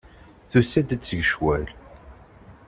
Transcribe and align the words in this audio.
Tusa-d 0.51 0.89
ad 0.95 1.01
teg 1.03 1.21
ccwal. 1.29 1.65